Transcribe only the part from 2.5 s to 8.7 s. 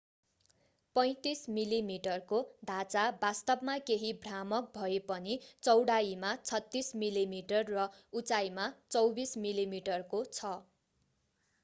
ढाँचा वास्तवमा केही भ्रामक भए पनि चौडाईमा 36 मिलिमिटर र उचाइमा